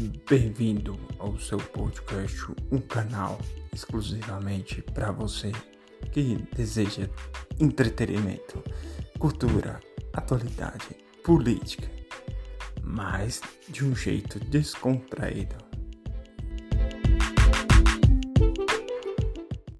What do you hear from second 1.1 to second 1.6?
ao seu